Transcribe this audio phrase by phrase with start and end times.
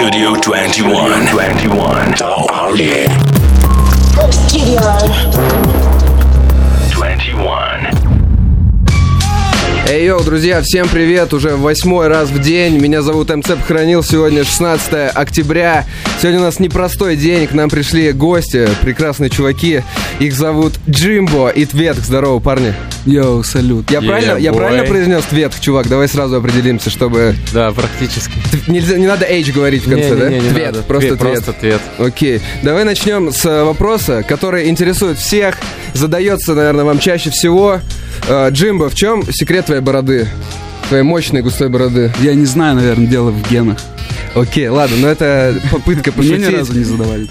[0.00, 1.26] Studio 21.
[1.26, 2.14] 21.
[2.22, 3.06] Oh, yeah.
[4.30, 4.80] Studio.
[6.90, 7.90] 21.
[9.90, 11.34] Эй, йоу, друзья, всем привет!
[11.34, 12.80] Уже восьмой раз в день.
[12.80, 14.02] Меня зовут МЦ Хранил.
[14.02, 15.84] Сегодня 16 октября.
[16.18, 17.46] Сегодня у нас непростой день.
[17.46, 19.82] К нам пришли гости, прекрасные чуваки.
[20.18, 22.00] Их зовут Джимбо и Тветк.
[22.00, 22.74] Здорово, парни.
[23.06, 23.90] Йоу, салют.
[23.90, 25.88] Я, Yeah, правильно, я правильно произнес Тветк, чувак?
[25.88, 27.34] Давай сразу определимся, чтобы...
[27.52, 28.32] Да, практически.
[28.66, 30.28] Нельзя, не надо H говорить в конце, Не, да?
[30.28, 30.82] не, не, не Твет, надо.
[30.82, 31.32] просто Твет, Твет.
[31.44, 31.80] Просто твет.
[31.98, 32.40] Окей.
[32.62, 35.56] Давай начнем с э, вопроса, который интересует всех.
[35.94, 37.80] Задается, наверное, вам чаще всего.
[38.28, 40.28] Э, Джимбо, в чем секрет твоей бороды?
[40.88, 42.12] Твоей мощной густой бороды.
[42.20, 43.78] Я не знаю, наверное, дело в генах.
[44.34, 46.58] Окей, ладно, но это попытка Мне ни пошутить.
[46.58, 47.26] разу не задавали.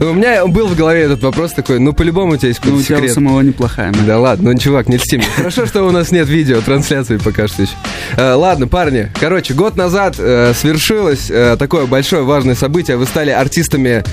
[0.00, 2.72] У меня был в голове этот вопрос такой, ну по-любому у тебя есть Ну, у
[2.72, 3.14] какой-то тебя у секрет.
[3.14, 3.92] самого неплохая.
[3.92, 3.98] да.
[4.06, 5.26] Да ладно, ну чувак, не льсти мне.
[5.36, 7.72] Хорошо, что у нас нет видео, трансляции пока что еще.
[8.16, 12.96] Э, ладно, парни, короче, год назад э, свершилось э, такое большое важное событие.
[12.96, 14.04] Вы стали артистами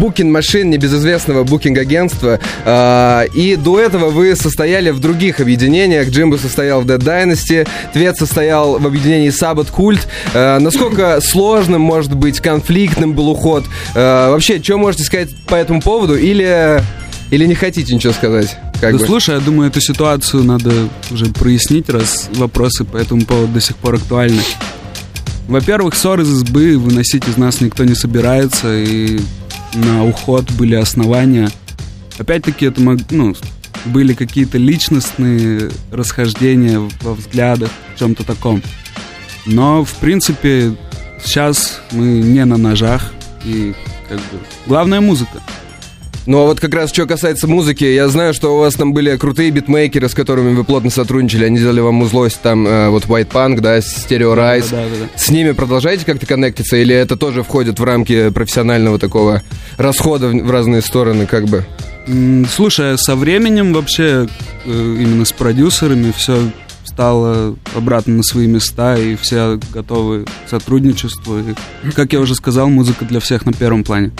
[0.00, 2.38] Booking Machine, небезызвестного букинг-агентства.
[2.64, 6.08] Э, и до этого вы состояли в других объединениях.
[6.08, 10.00] Джимбо состоял в Dead Dynasty, Твет состоял в объединении Sabbath Cult.
[10.34, 13.64] Э, насколько сложным, может быть, конфликтным был уход?
[13.94, 16.16] Э, вообще, что можете сказать по этому поводу?
[16.16, 16.82] Или,
[17.30, 18.56] или не хотите ничего сказать?
[18.80, 19.06] Как Да бы?
[19.06, 23.76] слушай, я думаю, эту ситуацию надо уже прояснить, раз вопросы по этому поводу до сих
[23.76, 24.42] пор актуальны.
[25.48, 29.20] Во-первых, ссоры из избы выносить из нас никто не собирается, и
[29.74, 31.50] на уход были основания.
[32.18, 33.34] Опять-таки, это ну,
[33.84, 38.62] были какие-то личностные расхождения во взглядах, в чем-то таком.
[39.46, 40.74] Но, в принципе,
[41.24, 43.12] сейчас мы не на ножах,
[43.44, 43.74] и
[44.08, 45.40] как бы главная музыка.
[46.24, 49.16] Ну а вот как раз что касается музыки, я знаю, что у вас там были
[49.16, 53.32] крутые битмейкеры, с которыми вы плотно сотрудничали, они делали вам узлость, там э, вот White
[53.32, 54.70] Punk, да, Stereo Rise.
[54.70, 55.18] Да, да, да.
[55.18, 59.42] С ними продолжаете как-то коннектиться, или это тоже входит в рамки профессионального такого
[59.78, 61.64] расхода в в разные стороны, как бы?
[62.48, 64.28] Слушай, а со временем вообще
[64.64, 66.50] э, именно с продюсерами все
[66.92, 71.38] стало обратно на свои места, и все готовы к сотрудничеству.
[71.38, 74.12] И, как я уже сказал, музыка для всех на первом плане.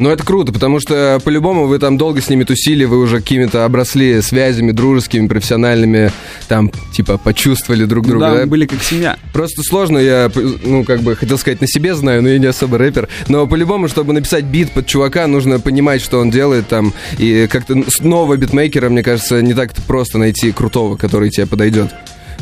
[0.00, 3.66] Ну это круто, потому что по-любому вы там долго с ними тусили, вы уже какими-то
[3.66, 6.10] обросли связями дружескими, профессиональными,
[6.48, 8.30] там типа почувствовали друг друга.
[8.30, 8.46] да, да?
[8.46, 9.18] были как семья.
[9.34, 10.32] Просто сложно, я,
[10.64, 13.10] ну, как бы, хотел сказать, на себе знаю, но я не особо рэпер.
[13.28, 16.94] Но по-любому, чтобы написать бит под чувака, нужно понимать, что он делает там.
[17.18, 21.90] И как-то нового битмейкера, мне кажется, не так-то просто найти крутого, который тебе подойдет.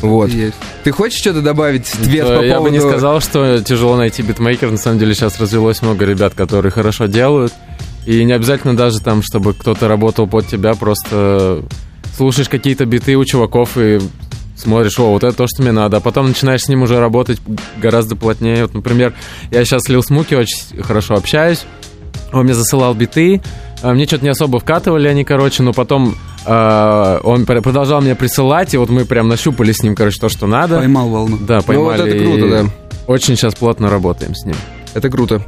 [0.02, 0.30] Вот.
[0.30, 0.56] Есть.
[0.84, 2.74] Ты хочешь что-то добавить, Твет, по Э, Я бы поводу...
[2.74, 4.70] не сказал, что тяжело найти битмейкер.
[4.70, 7.52] На самом деле сейчас развелось много ребят, которые хорошо делают.
[8.06, 11.62] И не обязательно даже там, чтобы кто-то работал под тебя, просто
[12.16, 14.00] слушаешь какие-то биты у чуваков и
[14.56, 15.98] смотришь, о, вот это то, что мне надо.
[15.98, 17.38] А потом начинаешь с ним уже работать
[17.76, 18.62] гораздо плотнее.
[18.62, 19.14] Вот, например,
[19.50, 21.64] я сейчас с Лил Смуки очень хорошо общаюсь.
[22.32, 23.40] Он мне засылал биты,
[23.82, 26.14] мне что-то не особо вкатывали они, короче, но потом
[26.46, 30.28] а, он пр- продолжал мне присылать, и вот мы прям нащупали с ним, короче, то,
[30.28, 30.78] что надо.
[30.78, 31.38] Поймал волну.
[31.40, 32.00] Да, Ну, поймали.
[32.02, 32.70] вот это круто, да.
[33.06, 34.56] Очень сейчас плотно работаем с ним.
[34.94, 35.42] Это круто.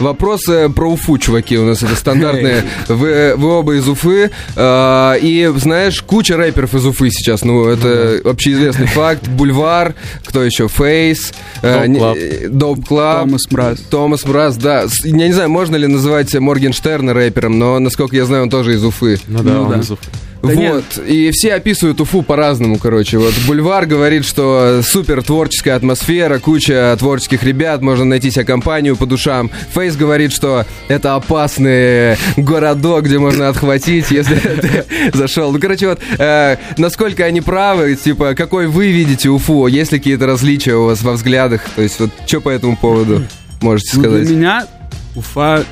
[0.00, 2.64] Вопросы про Уфу, чуваки, у нас это стандартные.
[2.88, 4.30] Вы, вы оба из Уфы.
[4.56, 7.44] а, и, знаешь, куча рэперов из Уфы сейчас.
[7.44, 9.28] Ну, это общеизвестный факт.
[9.28, 10.68] Boulevard, кто еще?
[10.68, 11.32] Face.
[11.62, 12.48] Club.
[12.48, 13.24] Dopeclvb.
[13.24, 13.80] Thomas Mraz.
[13.90, 14.86] Thomas Mraz, да.
[15.04, 18.84] Я не знаю, можно ли называть Моргенштерна рэпером, но, насколько я знаю, он тоже из
[18.84, 19.18] Уфы.
[19.28, 19.78] Ну да, Ну он да.
[19.80, 20.04] из Уфы.
[20.42, 23.18] Да вот, и все описывают Уфу по-разному, короче.
[23.18, 29.06] Вот Boulevard говорит, что супер творческая атмосфера, куча творческих ребят, можно найти себе компанию по
[29.06, 29.50] душам.
[29.74, 35.50] Face говорит, что это опасный городок, где можно отхватить, если ты зашел.
[35.52, 40.26] Ну, короче, вот, э, насколько они правы, типа, какой вы видите Уфу, есть ли какие-то
[40.26, 41.62] различия у вас во взглядах?
[41.74, 43.24] То есть, вот, что по этому поводу
[43.62, 44.30] можете Ну, для сказать?
[44.30, 44.66] меня
[45.14, 45.64] Уфа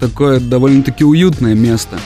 [0.00, 1.98] такое довольно-таки уютное место.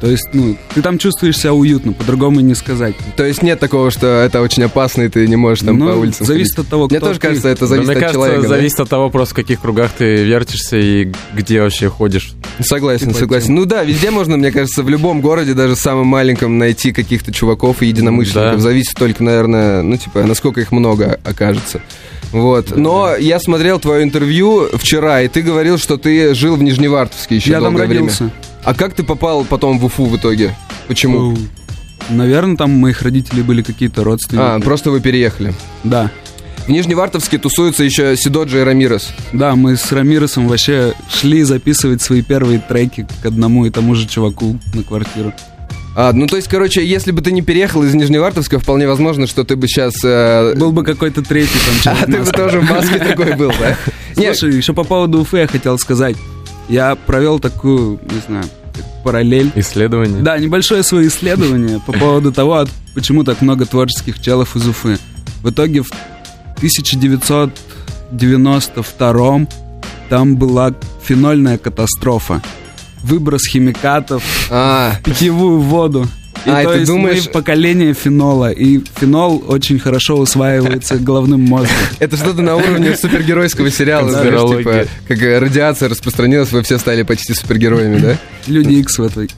[0.00, 2.94] То есть, ну, ты там чувствуешь себя уютно, по-другому не сказать.
[3.16, 5.96] То есть нет такого, что это очень опасно, и ты не можешь там Ну, по
[5.96, 6.66] улицам зависит ходить?
[6.66, 7.26] от того, Мне кто тоже ты.
[7.26, 8.42] кажется, это Да, зависит мне от кажется, человека.
[8.42, 8.48] да?
[8.48, 12.32] зависит от того, просто в каких кругах ты вертишься и где вообще ходишь.
[12.60, 13.54] Согласен, Типа согласен.
[13.56, 17.82] Ну да, везде можно, мне кажется, в любом городе, даже самом маленьком, найти каких-то чуваков
[17.82, 18.56] и единомышленников.
[18.56, 18.62] Да.
[18.62, 21.80] Зависит только, наверное, ну типа, насколько их много окажется.
[22.30, 22.76] Вот.
[22.76, 27.50] Но я смотрел твое интервью вчера, и ты говорил, что ты жил в Нижневартовске еще
[27.50, 28.02] Я там долгое время.
[28.02, 28.30] родился.
[28.64, 30.54] А как ты попал потом в Уфу в итоге?
[30.88, 31.36] Почему?
[32.10, 34.44] Наверное, там моих родителей были какие-то родственники.
[34.44, 35.52] А, просто вы переехали.
[35.84, 36.10] Да.
[36.66, 39.10] В Нижневартовске тусуются еще Сидоджи и Рамирес.
[39.32, 44.06] Да, мы с Рамиросом вообще шли записывать свои первые треки к одному и тому же
[44.06, 45.32] чуваку на квартиру.
[45.96, 49.44] А, ну, то есть, короче, если бы ты не переехал из Нижневартовска, вполне возможно, что
[49.44, 49.94] ты бы сейчас...
[50.04, 52.06] э, Был бы какой-то третий там А человек.
[52.06, 53.76] ты бы тоже в маске такой был, да?
[54.14, 56.16] Слушай, еще по поводу Уфы я хотел сказать.
[56.68, 58.44] Я провел такую, не знаю,
[59.02, 59.50] параллель.
[59.54, 60.20] Исследование.
[60.22, 64.98] Да, небольшое свое исследование по поводу того, почему так много творческих челов из Уфы.
[65.42, 65.88] В итоге в
[66.58, 69.46] 1992
[70.08, 72.40] там была фенольная катастрофа.
[73.02, 76.06] Выброс химикатов, а, в питьевую воду.
[76.46, 78.50] И А, то ты есть думаешь- мы поколение фенола.
[78.50, 81.74] И фенол очень хорошо усваивается головным мозгом.
[81.98, 87.34] это что-то на уровне супергеройского сериала, знаешь, типа, как радиация распространилась, вы все стали почти
[87.34, 88.16] супергероями, да?
[88.46, 89.28] Люди Икс в этой.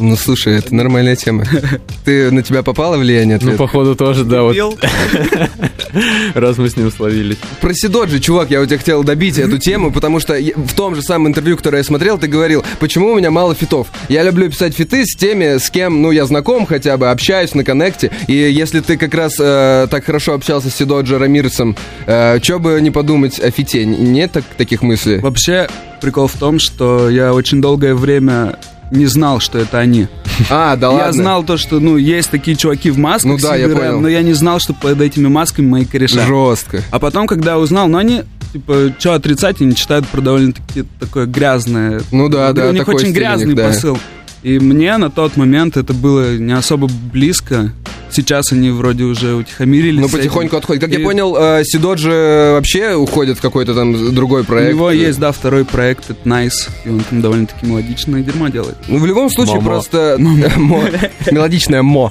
[0.00, 1.44] Ну, слушай, это нормальная тема.
[2.04, 3.58] Ты, на тебя попало влияние Ну, ответа?
[3.58, 4.56] походу, тоже, да, вот
[6.34, 7.36] раз мы с ним словились.
[7.60, 11.02] Про Сидоджи, чувак, я у тебя хотел добить эту тему, потому что в том же
[11.02, 13.88] самом интервью, которое я смотрел, ты говорил, почему у меня мало фитов.
[14.08, 17.64] Я люблю писать фиты с теми, с кем, ну, я знаком хотя бы, общаюсь на
[17.64, 18.10] коннекте.
[18.26, 22.80] И если ты как раз э, так хорошо общался с Сидоджи Рамиресом, э, что бы
[22.80, 23.84] не подумать о фите?
[23.84, 25.18] Нет так- таких мыслей?
[25.18, 25.68] Вообще,
[26.00, 28.58] прикол в том, что я очень долгое время
[28.90, 30.08] не знал, что это они.
[30.50, 31.12] А, да я ладно.
[31.12, 34.00] знал то, что, ну, есть такие чуваки в масках, Ну да, я понял.
[34.00, 36.24] но я не знал, что под этими масками мои кореша.
[36.26, 36.80] Жестко.
[36.92, 42.02] А потом, когда узнал, ну, они, типа, что отрицать, они читают про довольно-таки такое грязное.
[42.12, 43.66] Ну да, да, У них очень них, грязный да.
[43.66, 43.98] посыл.
[44.42, 47.72] И мне на тот момент это было не особо близко.
[48.10, 50.00] Сейчас они вроде уже утихомирились.
[50.00, 50.82] Ну, потихоньку отходит.
[50.82, 54.70] Как я И понял, э, Sidodgi вообще уходит в какой-то там другой У проект.
[54.74, 58.76] него есть, да, второй проект, это Nice, и он там довольно-таки мелодичное дерьмо делает.
[58.88, 59.66] Ну, в любом случае, Момо.
[59.66, 60.16] просто...
[60.56, 60.84] Мо.
[61.30, 62.10] Мелодичное мо.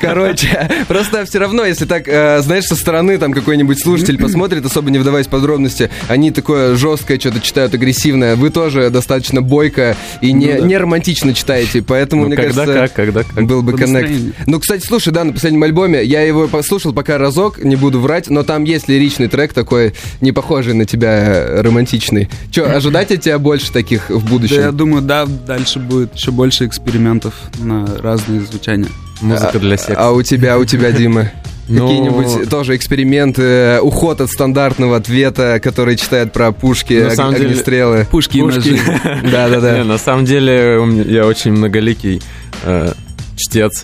[0.00, 4.90] Короче, просто все равно, если так, э, знаешь, со стороны там какой-нибудь слушатель посмотрит, особо
[4.90, 8.36] не вдаваясь в подробности, они такое жесткое что-то читают, агрессивное.
[8.36, 11.55] Вы тоже достаточно бойко и не, Ну не романтично читаете,
[11.86, 12.80] поэтому, Ну, мне когда кажется...
[12.86, 13.44] как, когда как.
[13.44, 14.36] Был бы коннект.
[14.46, 18.28] Ну, кстати, слушай, да, на последнем альбоме я его послушал пока разок, не буду врать,
[18.28, 22.28] но там есть лиричный трек такой, не похожий на тебя, э, романтичный.
[22.50, 24.56] Че, ожидать от тебя больше таких в будущем?
[24.56, 28.88] Да, я думаю, да, дальше будет еще больше экспериментов на разные звучания.
[29.20, 29.94] Музыка для секса.
[29.96, 31.30] А у тебя, у тебя, Дима?
[31.68, 37.14] Ну- Какие-нибудь тоже эксперименты, э, уход от стандартного ответа, который читает про пушки, На ог-
[37.14, 38.06] самом деле- огнестрелы.
[38.10, 38.56] Пушки, и Пушки.
[38.70, 38.70] ножи.
[39.24, 39.84] Не, Да-да-да.
[39.84, 40.78] на самом деле
[41.08, 42.22] я очень многоликий
[42.64, 42.92] э,
[43.36, 43.82] чтец.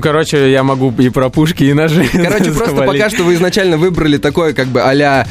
[0.00, 2.08] Ну, короче, я могу и про пушки, и ножи.
[2.12, 5.26] Короче, просто пока что вы изначально выбрали такой, как бы, а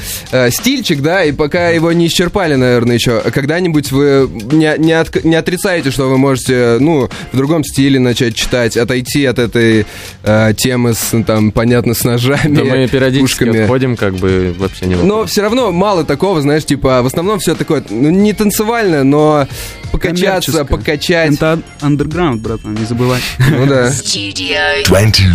[0.52, 3.20] стильчик, да, и пока его не исчерпали, наверное, еще.
[3.34, 8.36] Когда-нибудь вы не, не, отк- не отрицаете, что вы можете, ну, в другом стиле начать
[8.36, 9.88] читать, отойти от этой
[10.22, 13.62] э, темы с, ну, там, понятно, с ножами, Да мы периодически пушками.
[13.62, 17.56] отходим, как бы вообще не Но все равно мало такого, знаешь, типа, в основном все
[17.56, 19.48] такое, ну, не танцевальное, но
[19.92, 21.34] покачаться, покачать.
[21.34, 23.20] Это андерграунд, братан, не забывай.
[23.40, 23.88] Ну да.
[23.88, 25.34] Studio 21.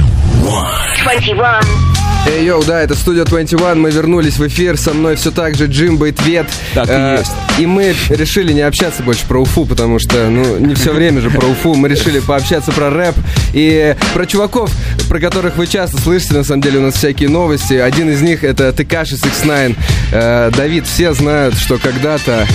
[1.03, 1.95] 21.
[2.27, 5.67] Эй, йоу, да, это студия 21, мы вернулись в эфир, со мной все так же
[5.67, 6.47] Джимбо и Твет.
[6.73, 7.33] Так и Э, есть.
[7.59, 11.29] И мы решили не общаться больше про Уфу, потому что, ну, не все время же
[11.29, 13.15] про Уфу, мы решили пообщаться про рэп
[13.53, 14.71] и про чуваков,
[15.09, 17.75] про которых вы часто слышите, на самом деле у нас всякие новости.
[17.75, 19.77] Один из них это Текаши 69.
[20.13, 22.47] Э, Давид, все знают, что когда-то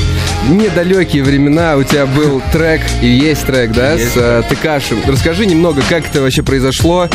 [0.50, 4.96] недалекие времена у тебя был трек, и есть трек, да, с э, Текаши.
[5.08, 7.08] Расскажи немного, как это вообще произошло,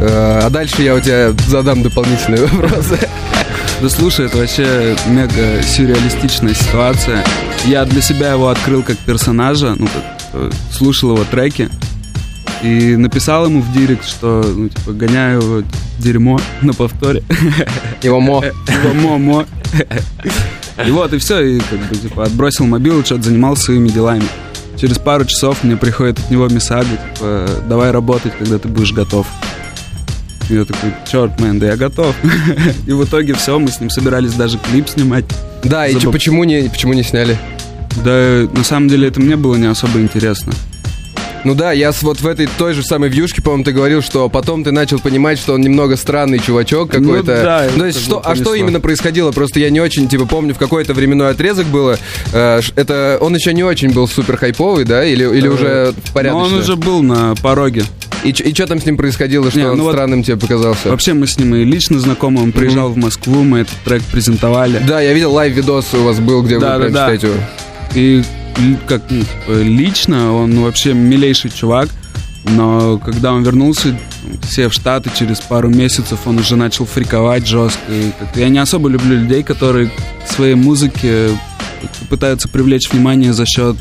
[0.00, 2.98] Э, а дальше я у тебя задам дополнительные вопросы.
[3.82, 7.22] Да слушай, это вообще мега сюрреалистичная ситуация.
[7.66, 11.68] Я для себя его открыл как персонажа, ну, как, э, слушал его треки.
[12.62, 15.62] И написал ему в директ, что, ну, типа, гоняю его
[15.98, 17.22] дерьмо на повторе.
[18.02, 18.42] Его мо.
[18.44, 19.46] Его мо-мо.
[20.86, 24.24] И вот, и все, и как бы, типа, отбросил мобилу, что-то занимался своими делами.
[24.80, 29.26] Через пару часов мне приходит от него мессага, типа, давай работать, когда ты будешь готов.
[30.48, 32.14] И я такой, черт, мэн, да я готов.
[32.86, 35.26] И в итоге все, мы с ним собирались даже клип снимать.
[35.62, 37.36] Да, и чё, почему не, почему не сняли?
[38.02, 40.54] Да, на самом деле, это мне было не особо интересно.
[41.44, 44.62] Ну да, я вот в этой той же самой вьюшке, по-моему, ты говорил, что потом
[44.62, 47.34] ты начал понимать, что он немного странный чувачок какой-то.
[47.36, 49.32] Ну да, то есть что, а что именно происходило?
[49.32, 51.98] Просто я не очень, типа, помню, в какой-то временной отрезок было.
[52.32, 55.04] э, это он еще не очень был супер хайповый, да?
[55.04, 56.48] Или, или уже порядочно?
[56.48, 57.84] Но он уже был на пороге.
[58.22, 60.90] И, что там с ним происходило, что Не, он ну вот- странным тебе показался?
[60.90, 64.78] Вообще мы с ним и лично знакомы, он приезжал в Москву, мы этот трек презентовали.
[64.86, 67.00] Да, я видел live-видос у вас был, где Да, вы да, прям да.
[67.16, 67.36] читаете его.
[67.94, 68.22] И
[68.86, 71.88] как типа, лично он вообще милейший чувак.
[72.44, 77.46] Но когда он вернулся, ну, все в Штаты, через пару месяцев он уже начал фриковать
[77.46, 77.92] жестко.
[77.92, 79.90] И я не особо люблю людей, которые
[80.26, 81.28] своей музыке
[82.08, 83.76] пытаются привлечь внимание за счет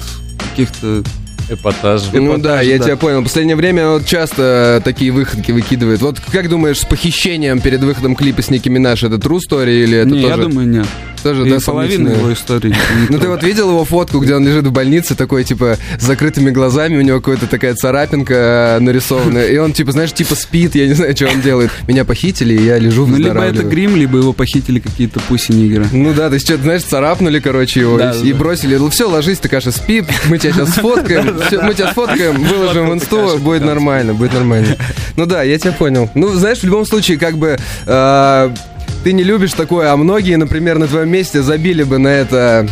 [0.49, 1.03] каких-то
[1.49, 2.03] Эпатаж.
[2.13, 2.85] Ну да, я да.
[2.85, 3.21] тебя понял.
[3.21, 6.01] В последнее время вот часто такие выходки выкидывают.
[6.01, 9.97] Вот как думаешь, с похищением перед выходом клипа с Ники Минаж, это true story или
[9.99, 10.85] это Не, я тоже, думаю, нет.
[11.23, 12.75] тоже И да, половина его истории.
[13.09, 16.51] Ну ты вот видел его фотку, где он лежит в больнице, такой типа с закрытыми
[16.51, 20.87] глазами, у него какая-то такая царапинка э, нарисованная, и он типа, знаешь, типа спит, я
[20.87, 21.71] не знаю, что он делает.
[21.87, 25.87] Меня похитили, и я лежу, Ну, либо это грим, либо его похитили какие-то пуси-нигеры.
[25.91, 28.75] Ну да, то есть что-то, знаешь, царапнули, короче, его и, бросили.
[28.75, 32.89] Ну все, ложись, ты, Каша, спи, мы тебя сейчас сфоткаем, всё, мы тебя сфоткаем, выложим
[32.89, 34.75] в инсту, будет нормально, будет нормально.
[35.15, 36.09] Ну да, я тебя понял.
[36.13, 37.57] Ну, знаешь, в любом случае, как бы...
[37.85, 38.49] э,
[39.03, 42.67] ты не любишь такое, а многие, например, на твоем месте забили бы на это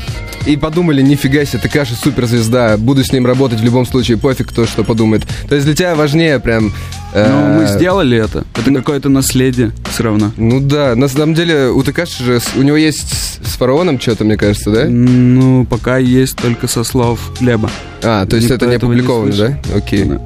[0.47, 4.49] и подумали, нифига себе, ты Каша суперзвезда, буду с ним работать в любом случае, пофиг
[4.49, 5.23] кто что подумает.
[5.49, 6.73] То есть для тебя важнее прям...
[7.13, 8.45] э, Но мы сделали это.
[8.55, 10.31] Это какое-то наследие все равно.
[10.37, 14.23] Ну да, на самом деле у Такаши же, у него есть с, с фараоном что-то,
[14.23, 14.85] мне кажется, да?
[14.87, 17.69] Ну, пока есть только со слов Глеба.
[18.01, 19.59] А, то есть Никто это не этого не опубликовано, да?
[19.75, 20.05] Окей.
[20.05, 20.21] Да.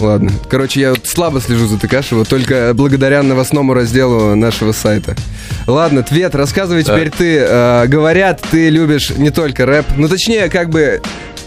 [0.00, 0.32] Ладно.
[0.48, 5.16] Короче, я вот слабо слежу за Такашево, только благодаря новостному разделу нашего сайта.
[5.66, 6.94] Ладно, Твет, рассказывай Да.
[6.94, 7.38] теперь ты.
[7.40, 11.00] Э, говорят, ты любишь не только рэп, ну точнее, как бы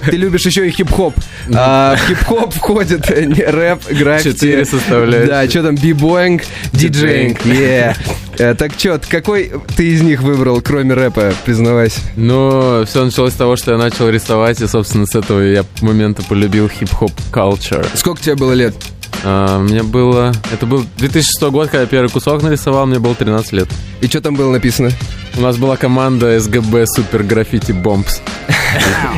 [0.05, 1.13] ты любишь еще и хип-хоп.
[1.53, 4.33] А в хип-хоп входит э, рэп, граффити.
[4.33, 5.27] Четыре составляющие.
[5.27, 6.43] Да, что там, бибоинг,
[6.73, 7.95] диджеинг, yeah.
[8.37, 11.99] Э, Так что, какой ты из них выбрал, кроме рэпа, признавайся?
[12.15, 16.23] Ну, все началось с того, что я начал рисовать, и, собственно, с этого я момента
[16.23, 17.85] полюбил хип-хоп culture.
[17.95, 18.73] Сколько тебе было лет?
[19.23, 20.33] А, мне было...
[20.51, 23.69] Это был 2006 год, когда я первый кусок нарисовал, мне было 13 лет.
[24.01, 24.89] И что там было написано?
[25.37, 28.21] У нас была команда СГБ Супер Граффити Бомбс.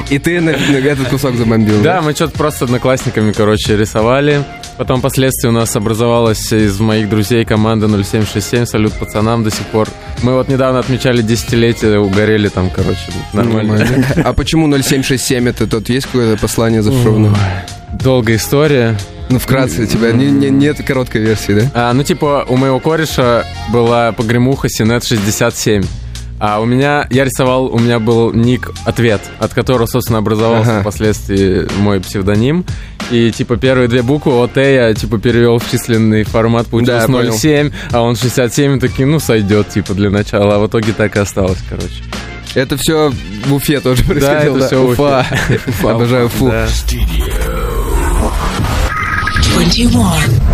[0.10, 4.44] И ты этот кусок забомбил, Да, мы что-то просто одноклассниками, короче, рисовали.
[4.78, 9.88] Потом впоследствии у нас образовалась из моих друзей команда 0767, салют пацанам до сих пор.
[10.24, 13.00] Мы вот недавно отмечали десятилетие, угорели там, короче,
[13.34, 13.78] нормально.
[13.78, 14.06] Нормально.
[14.26, 17.36] А почему 0767 это тут есть какое-то послание зашифрованное?
[17.94, 18.98] Долгая история.
[19.30, 21.72] Ну, вкратце, у тебя не- не- нет короткой версии, да?
[21.74, 25.84] А, ну, типа, у моего кореша была погремуха Синет 67.
[26.40, 30.82] А у меня, я рисовал, у меня был ник «Ответ», от которого, собственно, образовался Ага.
[30.82, 32.66] впоследствии мой псевдоним.
[33.12, 37.34] И, типа, первые две буквы ОТ я, типа, перевел в численный формат, получилось Да, понял.
[37.34, 40.56] 0,7, а он 67, и такие, ну, сойдет, типа, для начала.
[40.56, 42.04] А в итоге так и осталось, короче.
[42.56, 43.12] Это все
[43.46, 45.26] в Уфе тоже происходило, это всё в Уфа.
[45.68, 46.50] Уфа, обожаю Уфу.
[46.50, 46.68] Да.
[49.56, 50.53] 21.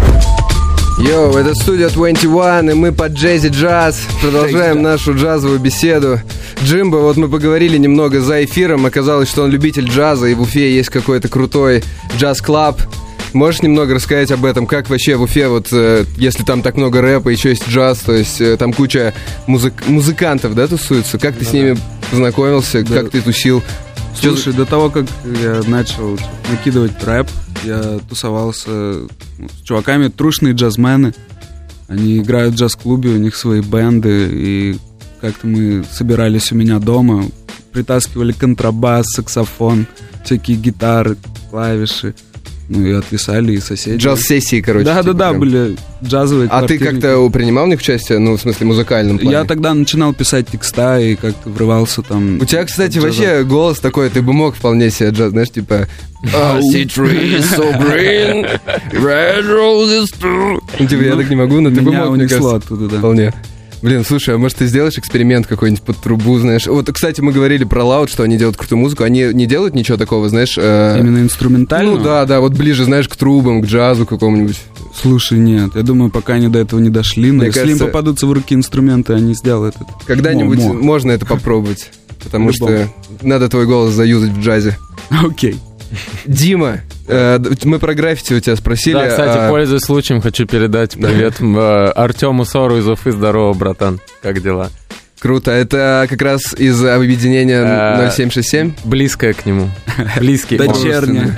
[0.99, 6.19] Йоу, это студия 21, и мы под Джейзи Джаз продолжаем нашу джазовую беседу.
[6.63, 10.75] Джимбо, вот мы поговорили немного за эфиром, оказалось, что он любитель джаза, и в Уфе
[10.75, 11.83] есть какой-то крутой
[12.17, 12.81] джаз-клаб.
[13.31, 17.01] Можешь немного рассказать об этом, как вообще в Уфе, вот э, если там так много
[17.01, 19.13] рэпа, еще есть джаз, то есть э, там куча
[19.47, 21.17] музык- музыкантов, да, тусуются?
[21.17, 21.77] Как ты с ними
[22.11, 23.01] познакомился, Да.
[23.01, 23.63] как ты тусил?
[24.19, 25.05] Слушай, до того, как
[25.41, 26.17] я начал
[26.51, 27.27] накидывать рэп,
[27.63, 31.13] я тусовался ну, с чуваками, трушные джазмены.
[31.87, 34.77] Они играют в джаз-клубе, у них свои бенды, и
[35.21, 37.25] как-то мы собирались у меня дома,
[37.71, 39.87] притаскивали контрабас, саксофон,
[40.23, 41.17] всякие гитары,
[41.49, 42.13] клавиши.
[42.69, 43.97] Ну и отвисали, и соседи.
[43.97, 44.85] Джаз-сессии, короче.
[44.85, 45.39] Да, да, типа да, прям.
[45.39, 47.01] были джазовые А ты квартирники.
[47.01, 49.31] как-то принимал в них участие, ну, в смысле, музыкальном плане?
[49.31, 52.39] Я тогда начинал писать текста и как-то врывался там.
[52.39, 53.07] У тебя, кстати, джаза.
[53.07, 55.87] вообще голос такой, ты бы мог вполне себе джаз, знаешь, типа...
[60.21, 60.59] Too.
[60.79, 62.97] Ну, типа, я так не могу, но ты бы мог, мне кажется, оттуда, да.
[62.99, 63.33] вполне.
[63.81, 66.67] Блин, слушай, а может ты сделаешь эксперимент какой-нибудь под трубу, знаешь?
[66.67, 69.03] Вот, кстати, мы говорили про Loud, что они делают крутую музыку.
[69.03, 70.55] Они не делают ничего такого, знаешь?
[70.57, 71.91] э, Именно инструментально?
[71.91, 74.59] Ну да, да, вот ближе, знаешь, к трубам, к джазу какому-нибудь.
[75.01, 77.89] Слушай, нет, я думаю, пока они до этого не дошли, но Мне если кажется- им
[77.89, 79.85] попадутся в руки инструменты, они сделают это.
[80.05, 80.73] Когда-нибудь мо.
[80.73, 81.89] можно это попробовать.
[82.21, 82.89] Потому что
[83.21, 84.77] надо твой голос заюзать в джазе.
[85.09, 85.55] Окей.
[86.25, 86.81] Дима,
[87.65, 88.93] мы про граффити у тебя спросили.
[88.93, 93.11] Да, кстати, а- пользуясь случаем, хочу передать привет э, Артему Сору из Уфы.
[93.11, 93.99] Здорово, братан.
[94.21, 94.69] Как дела?
[95.19, 95.51] Круто.
[95.51, 98.73] Это как раз из объединения А, 0767.
[98.85, 99.69] Близкое к нему.
[100.19, 100.57] Близкий.
[100.57, 101.35] Дочерняя.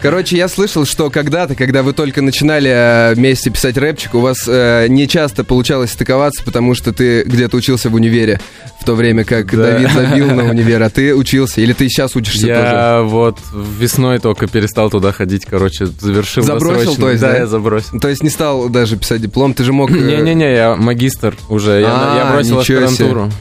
[0.00, 4.44] Короче, я слышал, что когда-то, когда вы только начинали э, вместе писать рэпчик, у вас
[4.48, 8.40] э, не часто получалось стыковаться, потому что ты где-то учился в универе,
[8.80, 9.72] в то время как Да.
[9.72, 12.58] Давид забил на универ, а ты учился, или ты сейчас учишься тоже?
[12.58, 13.38] Я вот
[13.78, 17.32] весной только перестал туда ходить, короче, завершил Забросил, то есть, да?
[17.32, 17.38] да?
[17.40, 18.00] я забросил.
[18.00, 19.90] То есть не стал даже писать диплом, ты же мог...
[19.90, 21.80] э, Не-не-не, я магистр уже.
[21.80, 22.80] Я, А, я бросил ничего
[23.12, 23.32] аспирантуру.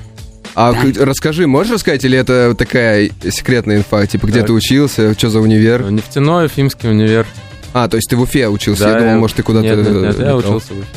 [0.54, 4.06] А к- расскажи, можешь рассказать, или это такая секретная инфа?
[4.06, 4.48] Типа, где Так.
[4.48, 5.90] ты учился, что за универ?
[5.92, 7.26] Нефтяной, Уфимский универ.
[7.74, 9.66] А, то есть ты в Уфе учился, я Да, думал, может, ты куда-то...
[9.66, 10.88] Нет, нет, нет, я учился в Уфе.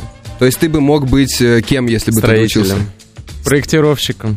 [0.40, 2.74] То есть ты бы мог быть э, кем, если бы ты учился?
[3.44, 4.36] Проектировщиком.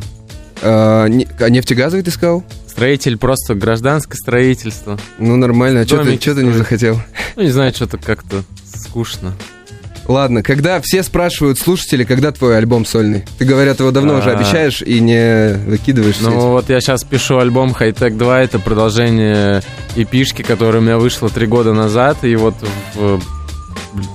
[0.62, 2.44] А, не- а нефтегазовый ты сказал?
[2.67, 5.00] строитель, просто гражданское строительство.
[5.17, 5.79] Ну, нормально.
[5.82, 7.01] А что ты, ты не захотел?
[7.36, 9.34] Ну, не знаю, что-то как-то скучно.
[10.07, 13.25] Ладно, когда все спрашивают слушатели, когда твой альбом сольный?
[13.37, 14.37] Ты, говорят, его давно уже А.
[14.37, 19.61] обещаешь и не выкидываешь Ну, вот я сейчас пишу альбом Hightech 2, это продолжение
[19.95, 22.55] эпишки, которая у меня вышла три года назад, и вот
[22.95, 23.19] в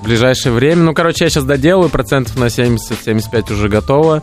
[0.05, 4.23] ближайшее время, ну, короче, я сейчас доделаю, процентов на 70-75 уже готово.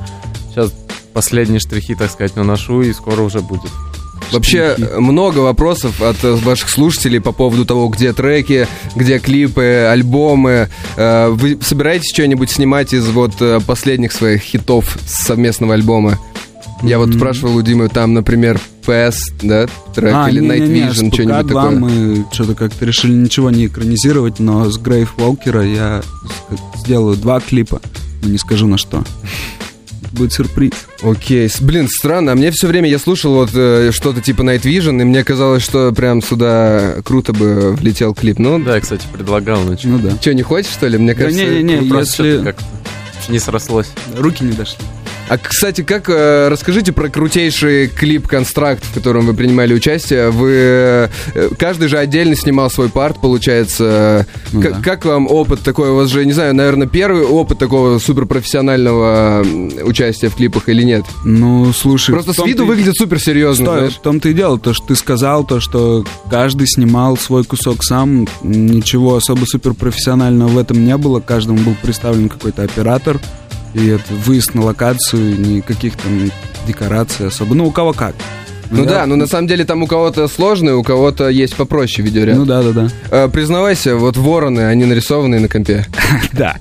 [0.49, 0.73] Сейчас
[1.13, 3.71] последние штрихи, так сказать, наношу, и скоро уже будет.
[4.31, 10.69] Вообще много вопросов от э, ваших слушателей по поводу того, где треки, где клипы, альбомы.
[10.97, 16.19] Э, Вы собираетесь что-нибудь снимать из вот э, последних своих хитов с совместного альбома?
[16.81, 17.13] Я вот М.
[17.15, 21.47] спрашивал у Димы, там, например, PS, да, трек, А, или Night не-не-не, Vision, что-нибудь ПК-2
[21.47, 21.69] такое.
[21.71, 26.01] мы что-то как-то решили ничего не экранизировать, но с Грейв Волкера я
[26.77, 27.81] сделаю два клипа,
[28.23, 29.03] но не скажу на что.
[30.11, 30.71] Будет сюрприз.
[31.01, 35.01] Окей, блин, странно, а мне все время, я слушал вот э, что-то типа Night Vision,
[35.01, 38.39] и мне казалось, что прям сюда круто бы влетел клип.
[38.39, 39.85] Ну, Да, я, кстати, предлагал начать.
[39.85, 40.11] Ну да.
[40.19, 40.97] что, не хочешь, что ли?
[40.97, 41.43] Мне Да кажется...
[41.45, 42.63] не-не-не, Ну, если как-то
[43.29, 43.91] не срослось.
[44.17, 44.77] руки не дошли.
[45.29, 50.31] А, кстати, как э, расскажите про крутейший клип «Констракт», в котором вы принимали участие.
[50.31, 51.07] Вы э,
[51.57, 54.25] каждый же отдельно снимал свой парт, получается.
[54.51, 54.77] Ну К- да.
[54.83, 55.89] Как вам опыт такой?
[55.91, 59.45] У вас же, не знаю, наверное, первый опыт такого суперпрофессионального
[59.83, 61.05] участия в клипах или нет?
[61.23, 62.11] Ну, слушай...
[62.11, 63.93] Просто с виду и- выглядит супер серьезно, Стой, знаешь.
[63.97, 68.27] в том-то и дело, то, что ты сказал, то, что каждый снимал свой кусок сам,
[68.41, 73.19] ничего особо суперпрофессионального в этом не было, каждому был представлен какой-то оператор,
[73.73, 76.31] и это выезд на локацию, никаких там
[76.67, 78.15] декораций особо, ну, у кого как.
[78.69, 82.37] Ну да, но на самом деле там у кого-то сложный, у кого-то есть попроще видеоряд.
[82.37, 82.89] Ну да, да, да.
[83.11, 85.85] Э, признавайся, вот вороны, они нарисованы на компе.
[86.31, 86.55] Да.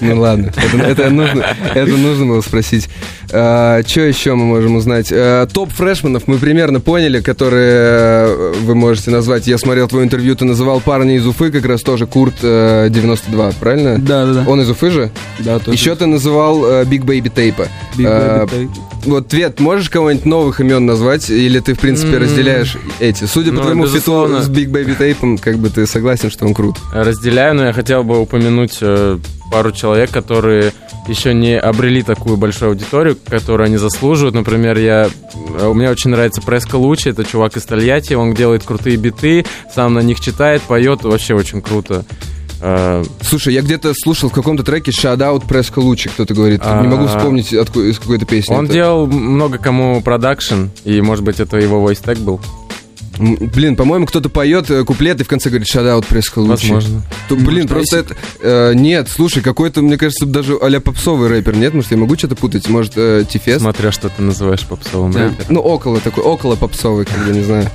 [0.00, 2.88] Ну ладно, это, это нужно, это нужно было спросить.
[3.28, 5.08] что еще мы можем узнать?
[5.12, 9.46] А, топ фрешманов мы примерно поняли, которые э, вы можете назвать.
[9.46, 13.52] Я смотрел твое интервью, ты называл парня из Уфы, как раз тоже Курт э, 92,
[13.60, 13.98] правильно?
[13.98, 14.44] Да, да, да.
[14.50, 15.10] Он из Уфы же?
[15.38, 15.76] Да, тоже.
[15.76, 17.68] Еще ты называл э, Big Baby Tape.
[17.96, 18.70] Big А, Baby Tape.
[19.04, 21.25] Вот, Твет, можешь кого-нибудь новых имен назвать?
[21.30, 22.22] Или ты, в принципе, М.
[22.22, 23.24] разделяешь эти?
[23.24, 24.42] Судя по Ну, твоему фиту безусловно.
[24.42, 26.76] с Big Baby Tape, как бы ты согласен, что он крут?
[26.92, 29.18] Разделяю, но я хотел бы упомянуть э,
[29.50, 30.72] пару человек, которые
[31.08, 34.34] еще не обрели такую большую аудиторию, которую они заслуживают.
[34.34, 35.08] Например, я,
[35.60, 39.94] э, мне очень нравится Преско Лучи, это чувак из Тольятти, он делает крутые биты, сам
[39.94, 42.04] на них читает, поет, вообще очень круто.
[42.60, 46.64] Э, Слушай, я где-то слушал в каком-то треке Shoutout Преско Лучи, кто-то говорит.
[46.64, 47.08] Не могу А.
[47.08, 48.54] вспомнить откуда, из какой-то песни.
[48.54, 48.74] Он это.
[48.74, 52.40] делал много кому продакшн, и, может быть, это его tag был.
[53.18, 56.70] Блин, по-моему, кто-то поет э, куплет и в конце говорит Shoutout Преско Лучи.
[56.72, 57.02] Возможно.
[57.28, 58.16] То, блин, Может, просто это...
[58.40, 61.72] э, нет, слушай, какой-то, мне кажется, даже а попсовый рэпер, нет?
[61.72, 62.68] Может, я могу что-то путать?
[62.68, 63.60] Может, э, Тифес?
[63.62, 65.28] Смотря, что ты называешь попсовым Да.
[65.28, 65.46] рэпером.
[65.48, 67.70] Ну, около такой, около попсовый, как бы, не знаю.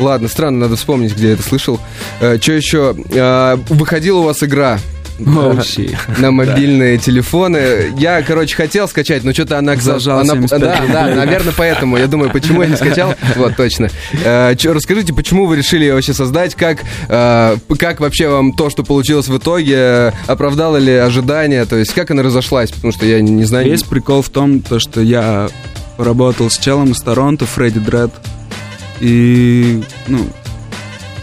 [0.00, 1.78] Ладно, странно, надо вспомнить, где я это слышал.
[2.18, 2.96] Что еще?
[3.10, 4.78] Э, выходила у вас игра
[5.62, 5.96] щит.
[6.18, 7.92] на мобильные телефоны.
[7.98, 9.76] Я, короче, хотел скачать, но что-то она...
[9.76, 11.96] Зажал она 75 Да, да, наверное, поэтому.
[11.96, 13.14] Я думаю, почему я не скачал?
[13.36, 13.88] Вот, точно.
[14.24, 16.54] Э, чё, расскажите, почему вы решили ее вообще создать?
[16.54, 21.64] Как, э, как вообще вам то, что получилось в итоге, э, оправдало ли ожидания?
[21.64, 22.70] То есть, как она разошлась?
[22.70, 23.66] Потому что я не, не знаю...
[23.66, 25.48] Весь прикол в том, то, что я
[25.96, 28.10] поработал с челом из Торонто, Фредди Дред.
[29.00, 30.26] И, ну,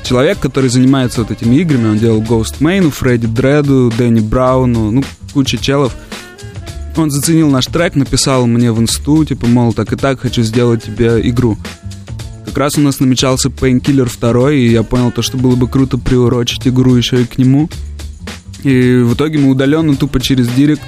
[0.03, 5.03] человек, который занимается вот этими играми, он делал Ghost Main, Фредди Дреду, Дэнни Брауну, ну,
[5.33, 5.93] куча челов.
[6.95, 10.83] Он заценил наш трек, написал мне в инсту, типа, мол, так и так, хочу сделать
[10.83, 11.57] тебе игру.
[12.45, 15.99] Как раз у нас намечался Painkiller 2, и я понял то, что было бы круто
[15.99, 17.69] приурочить игру еще и к нему.
[18.63, 20.81] И в итоге мы удаленно, тупо через директ,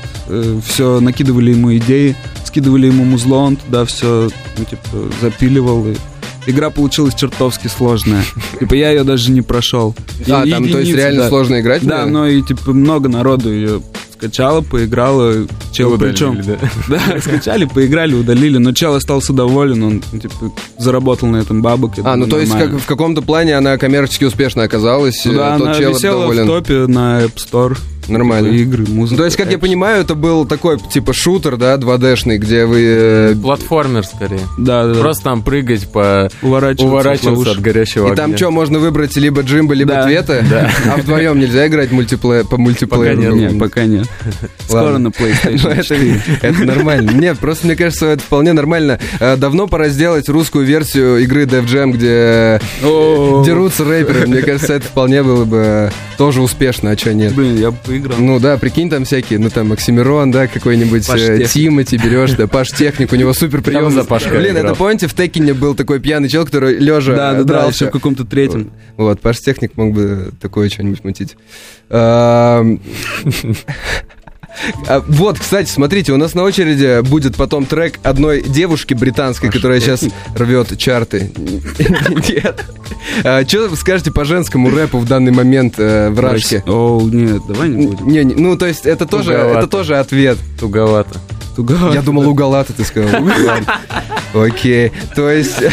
[0.66, 4.82] все накидывали ему идеи, скидывали ему музло, он туда все, ну, типа,
[5.22, 5.86] запиливал.
[5.90, 5.96] И
[6.50, 8.24] игра получилась чертовски сложная.
[8.60, 9.96] Типа, я ее даже не прошел.
[10.28, 11.30] А, там, то есть, реально да.
[11.30, 11.86] сложно играть?
[11.86, 13.82] Да, но и, типа, много народу ее
[14.20, 15.48] скачало, поиграло.
[15.72, 16.42] Чел, Удалили, причем...
[16.46, 16.58] да.
[16.90, 21.94] Да, скачали, поиграли, удалили, но чел остался доволен, он, типа, заработал на этом бабок.
[22.04, 25.24] А, ну то есть как, в каком-то плане она коммерчески успешно оказалась.
[25.26, 26.44] Ну да, э, тот она чел висела доволен.
[26.44, 27.78] в топе на App Store.
[28.10, 28.48] Нормально.
[28.50, 29.16] Игры, музыка.
[29.16, 32.82] Ну, то есть, как я понимаю, это был такой, типа, шутер, да, 2D-шный, где вы...
[32.84, 34.42] э, Платформер, скорее.
[34.58, 35.00] Да, да, да.
[35.00, 36.30] Просто там прыгать по...
[36.42, 40.04] уворачиваться, от Уворачиваться от горящего И там что, можно выбрать либо Джимба, либо Да.
[40.04, 40.44] Твета?
[40.88, 43.22] А вдвоем нельзя играть мультиплеер, по мультиплееру?
[43.22, 43.52] Пока нет.
[43.52, 44.08] Нет, пока нет.
[44.68, 46.22] Скоро на Ну, PlayStation это, 4.
[46.42, 47.12] это нормально.
[47.12, 49.00] Нет, просто мне кажется, это вполне нормально.
[49.20, 52.62] Э, Давно пора сделать русскую версию игры Def Jam, где
[53.46, 54.28] дерутся рэперы.
[54.28, 57.34] Мне кажется, это вполне было бы тоже успешно, а что нет.
[57.34, 58.20] Блин, я бы выиграл.
[58.20, 61.46] Ну да, прикинь, там всякие, ну там Оксимирон, да, какой-нибудь э.
[61.46, 63.92] Тимати берешь, да, Паш Техник, у него супер прием.
[63.92, 64.66] за Пашка Блин, играл.
[64.66, 67.88] это помните, в Текине был такой пьяный чел, который лежа да, да, еще дрался.
[67.88, 68.72] в каком-то третьем.
[68.98, 71.36] Вот, Паш Техник мог бы такое что-нибудь мутить.
[74.88, 79.80] А, Вот, кстати, смотрите, у нас на очереди будет потом трек одной девушки британской, которая
[79.80, 80.04] сейчас
[80.36, 81.32] рвет чарты.
[82.30, 82.66] Нет.
[83.48, 86.64] Что вы скажете по женскому рэпу в данный момент э, в Рашке?
[86.68, 88.08] О, нет, давай не будем.
[88.08, 90.38] Не, ну, то есть это тоже, это тоже ответ.
[90.60, 91.20] Туговато.
[91.60, 91.94] Туговато.
[91.94, 93.22] Я думал, уголата ты сказал.
[94.34, 94.94] Окей.
[95.14, 95.62] То есть...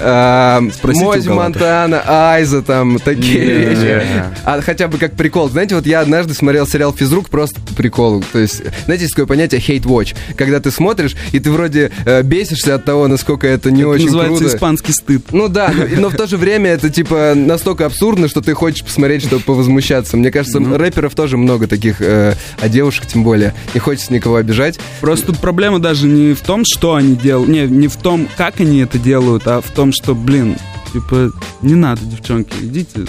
[0.00, 1.34] Мозь уголата.
[1.34, 4.02] Монтана, Айза, там, такие вещи.
[4.44, 5.48] А хотя бы как прикол.
[5.48, 8.22] Знаете, вот я однажды смотрел сериал «Физрук» просто по приколу.
[8.32, 10.14] То есть, знаете, есть такое понятие hate watch.
[10.36, 14.38] Когда ты смотришь, и ты вроде э, бесишься от того, насколько это не очень называется
[14.38, 14.56] круто.
[14.56, 15.24] испанский стыд.
[15.32, 19.24] Ну да, но, в то же время это типа настолько абсурдно, что ты хочешь посмотреть,
[19.24, 20.16] чтобы повозмущаться.
[20.16, 23.54] Мне кажется, рэперов тоже много таких, э, а девушек тем более.
[23.74, 24.78] Не хочется никого обижать.
[25.00, 28.60] Просто тут проблема даже не в том, что они делают, не, не в том, как
[28.60, 30.56] они это делают, а в том, что, блин,
[30.92, 31.30] типа,
[31.62, 33.06] не надо, девчонки, идите,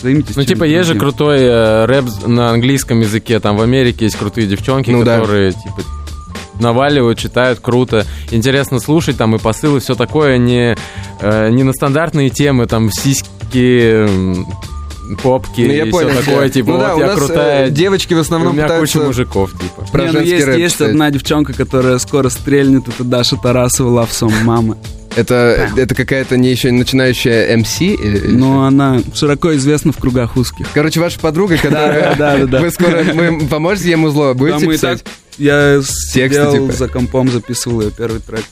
[0.00, 3.40] займитесь Ну, типа, есть же крутой э, рэп на английском языке.
[3.40, 5.18] Там в Америке есть крутые девчонки, Ну да.
[5.18, 5.82] которые, типа,
[6.60, 8.06] наваливают, читают круто.
[8.30, 10.76] Интересно слушать, там и посылы, все такое, не,
[11.20, 14.06] э, не на стандартные темы, там, сиськи,
[15.22, 16.10] попки Ну, я и понял.
[16.10, 16.50] все такое, тебя.
[16.50, 18.98] типа, Ну да, вот у я нас, крутая, э, девочки в у основном меня пытаются...
[18.98, 19.86] куча мужиков, типа.
[19.90, 24.10] Про Не, ну есть, рэп есть одна девчонка, которая скоро стрельнет, это Даша Тарасова, Love
[24.10, 24.76] Song мама.
[25.16, 27.76] Это, это какая-то не еще начинающая МС?
[27.76, 28.62] Что?
[28.62, 30.68] она широко известна в кругах узких.
[30.72, 32.14] Короче, ваша подруга, которая...
[32.16, 32.60] Да, да, да.
[32.60, 33.02] Вы скоро...
[33.02, 34.34] Вы поможете ему зло?
[34.34, 35.04] Будете писать?
[35.36, 35.80] я
[36.12, 36.72] Тексты, сидел типа?
[36.72, 38.44] за компом, записывал ее первый трек.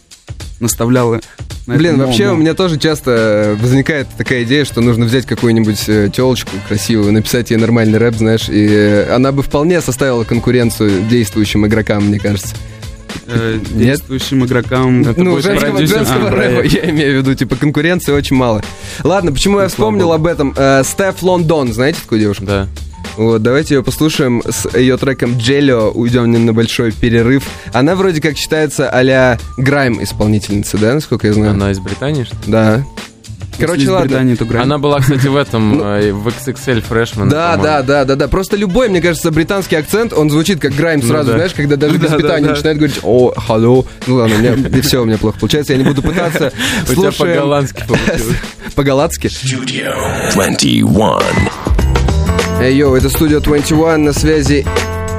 [0.61, 1.21] Наставлял ее.
[1.67, 6.11] на Блин, вообще у меня тоже часто возникает такая идея, что нужно взять какую-нибудь э,
[6.12, 11.67] телочку красивую, написать ей нормальный рэп, знаешь, и э, она бы вполне составила конкуренцию действующим
[11.67, 12.57] игрокам, мне кажется.
[13.27, 13.79] Э, Нет?
[13.79, 15.03] действующим игрокам.
[15.03, 16.75] Это ну, женского, продюсерский женского рэпа, проект.
[16.75, 18.62] я имею в виду, типа, конкуренции очень мало.
[19.05, 20.55] Ладно, почему я вспомнил об этом?
[20.57, 22.45] Э, Стеф Лондон, знаете такую девушку?
[22.45, 22.69] Да.
[23.18, 27.42] Вот, давайте ее послушаем с ее треком Джелио, уйдем на большой перерыв.
[27.72, 31.50] Она вроде как считается а-ля Грайм исполнительница, да, насколько я знаю?
[31.50, 32.40] Она из Британии, что ли?
[32.46, 32.85] Да.
[33.59, 34.07] Короче, Если ладно.
[34.07, 34.62] Британии, то.
[34.62, 37.24] Она была, кстати, в этом, э, в XXL Freshman.
[37.24, 38.28] Ну, Да, да, да, да, да.
[38.28, 41.98] Просто любой, мне кажется, британский акцент, он звучит как грайм Ну сразу, знаешь, когда даже
[41.98, 43.85] без питания начинает говорить «О, халло».
[44.07, 46.52] Ну ладно, у меня и все у меня плохо получается, я не буду пытаться.
[46.88, 48.37] У тебя по-голландски получилось.
[48.76, 49.26] по-голландски.
[49.26, 49.92] Studio
[50.35, 51.67] 21.
[52.61, 54.66] Эй, йоу, это студия 21, на связи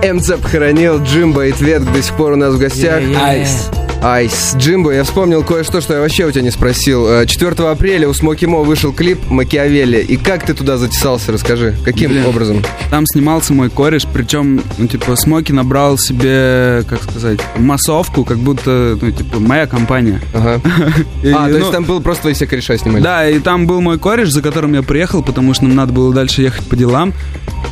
[0.04, 3.02] МЦ похоронил, Джимбо и Тветк до сих пор у нас в гостях.
[3.22, 3.70] Айс.
[4.02, 4.56] Айс.
[4.58, 7.06] Джимбо, я вспомнил кое-что, что я вообще у тебя не спросил.
[7.06, 10.00] Э, 4 апреля у Смоки Мо вышел клип «Макиавелли».
[10.02, 11.76] И как ты туда затесался, расскажи.
[11.84, 12.26] Каким Блин.
[12.26, 12.64] образом?
[12.90, 18.98] Там снимался мой кореш, причем, ну, типа, Смоки набрал себе, как сказать, массовку, как будто,
[19.02, 20.22] ну, типа, моя компания.
[20.34, 20.62] Ага.
[21.24, 23.04] И, А, то ну, есть там был просто твои все кореша снимали?
[23.04, 26.14] Да, и там был мой кореш, за которым я приехал, потому что нам надо было
[26.14, 27.14] дальше ехать по делам.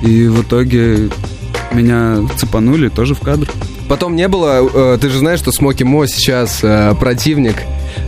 [0.01, 1.09] И в итоге
[1.71, 3.49] меня цепанули тоже в кадр.
[3.88, 7.56] Потом не было, э, ты же знаешь, что Смоки Мо сейчас э, противник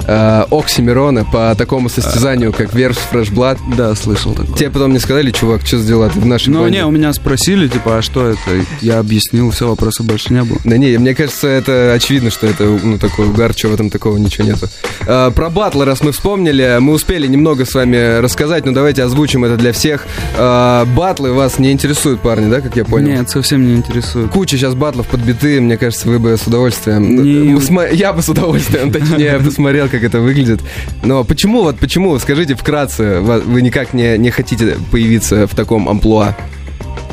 [0.08, 3.58] э, Оксимирона по такому состязанию, как Верс Фрэш Блад.
[3.78, 4.56] Да, слышал такое.
[4.56, 6.91] Тебе потом не сказали, чувак, что за дела ты в нашей Ну, банде?» не, у
[6.91, 8.39] меня спросили, типа, а что это?
[8.82, 10.60] Я объяснил, все, вопросов больше не было.
[10.63, 14.17] Да не, мне кажется, это очевидно, что это, ну, такой угар, что в этом такого
[14.17, 14.67] ничего нету.
[15.08, 19.45] Э, про батлы, раз мы вспомнили, мы успели немного с вами рассказать, но давайте озвучим
[19.45, 20.06] это для всех.
[20.38, 23.08] Э, батлы вас не интересуют, парни, да, как я понял?
[23.10, 24.30] Нет, совсем не интересует.
[24.32, 27.23] Куча сейчас батлов подбиты, мне кажется, вы бы с удовольствием...
[27.23, 27.60] Не-
[27.95, 30.62] Я бы с удовольствием, точнее, посмотрел, как это выглядит.
[31.04, 36.36] Но почему, вот почему, скажите вкратце, вы никак не, не хотите появиться в таком амплуа?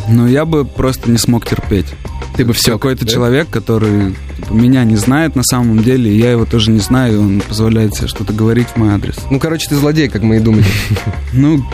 [0.09, 1.87] Но я бы просто не смог терпеть.
[2.37, 6.45] Ты бы все Какой-то человек, который типа, меня не знает на самом деле, я его
[6.45, 9.17] тоже не знаю, и он позволяет себе что-то говорить в мой адрес.
[9.31, 10.65] Ну, короче, ты злодей, как мы и думали.
[11.33, 11.65] Ну,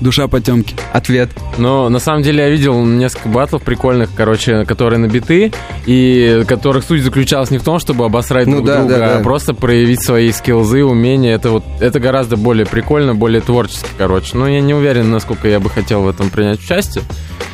[0.00, 0.74] душа потемки.
[0.92, 1.30] Ответ.
[1.58, 5.52] Но на самом деле я видел несколько батлов прикольных, короче, которые на биты,
[5.86, 9.18] и которых суть заключалась не в том, чтобы обосрать Ну друг да, друга, да, да.
[9.18, 11.34] а просто проявить свои скиллзы, умения.
[11.34, 14.36] Это вот это гораздо более прикольно, более творчески, короче.
[14.36, 17.04] Но я не уверен, насколько я бы хотел в этом принять участие.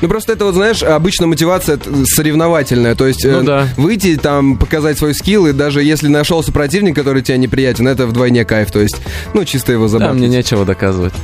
[0.00, 2.94] Ну, просто это, вот, знаешь, обычно мотивация соревновательная.
[2.94, 3.68] То есть э, Ну да.
[3.76, 8.44] выйти, там, показать свой скилл, и даже если нашелся противник, который тебе неприятен, это вдвойне
[8.44, 8.70] кайф.
[8.70, 8.96] То есть,
[9.34, 10.14] ну, чисто его Да, забавить.
[10.18, 11.14] мне нечего доказывать.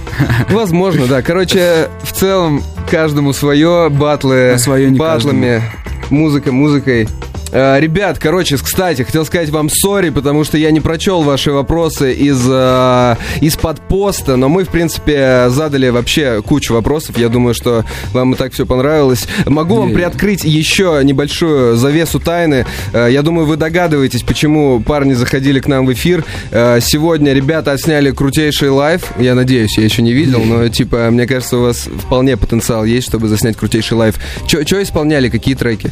[0.50, 1.22] Возможно, да.
[1.22, 5.62] Короче, в целом, каждому свое, батлы свое батлами,
[6.10, 7.08] музыка музыкой.
[7.54, 12.14] Э, Ребят, короче, кстати, хотел сказать вам сори, потому что я не прочел ваши вопросы
[12.14, 17.18] из, э, из-под поста, но мы, в принципе, задали вообще кучу вопросов.
[17.18, 19.28] Я думаю, что вам и так все понравилось.
[19.44, 19.94] Могу вам Не.
[19.96, 22.64] приоткрыть еще небольшую завесу тайны.
[22.94, 26.24] Э, Я думаю, вы догадываетесь, почему парни заходили к нам в эфир.
[26.50, 29.02] Сегодня ребята отсняли крутейший live.
[29.18, 33.08] Я надеюсь, я еще не видел, но, типа, мне кажется, у вас вполне потенциал есть,
[33.08, 34.16] чтобы заснять крутейший live.
[34.46, 35.90] Что исполняли, какие треки?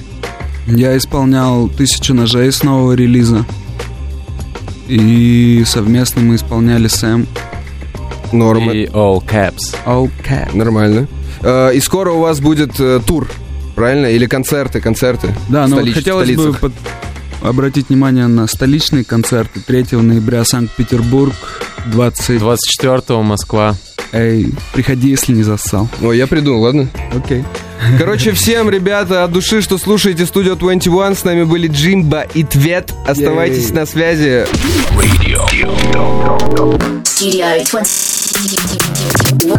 [0.67, 3.45] Я исполнял «Тысячу ножей» с нового релиза.
[4.89, 7.27] И совместно мы исполняли Сэм.
[8.33, 8.75] Нормы.
[8.77, 9.75] И all caps.
[9.87, 10.55] All Caps.
[10.57, 11.09] Нормально.
[11.43, 13.29] Э, И скоро у вас будет э, тур,
[13.75, 14.07] правильно?
[14.07, 15.35] Или концерты, концерты?
[15.49, 16.73] Да, но Столич- хотелось бы под-
[17.43, 19.61] обратить внимание на столичные концерты.
[19.61, 21.35] 3 ноября Санкт-Петербург,
[21.87, 22.41] 20...
[22.41, 23.75] 24-го Москва.
[24.13, 25.89] Эй, приходи, если не зассал.
[26.03, 26.89] Ой, я приду, ладно?
[27.15, 27.45] Окей.
[27.99, 32.93] Короче, всем, ребята, от души, что слушаете Studio 21, с нами были Джимба и Твет.
[33.07, 33.73] Оставайтесь Ей.
[33.73, 34.47] на связи.
[34.97, 35.47] Radio.
[37.05, 39.57] Studio 21.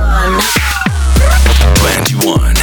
[1.75, 2.60] 21.